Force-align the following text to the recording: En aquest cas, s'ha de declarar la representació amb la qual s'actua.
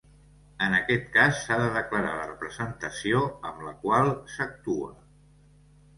En 0.67 0.75
aquest 0.77 1.03
cas, 1.17 1.41
s'ha 1.41 1.57
de 1.65 1.67
declarar 1.75 2.15
la 2.15 2.25
representació 2.31 3.23
amb 3.51 3.63
la 3.69 3.77
qual 3.85 4.13
s'actua. 4.37 4.93